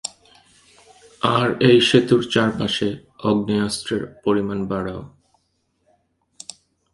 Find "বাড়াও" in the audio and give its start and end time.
4.71-5.01